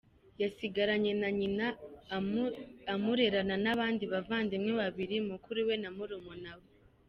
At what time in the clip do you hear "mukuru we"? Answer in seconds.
5.29-5.75